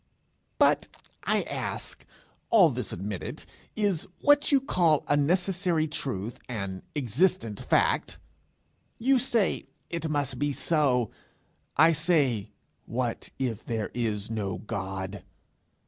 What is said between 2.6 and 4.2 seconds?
this admitted is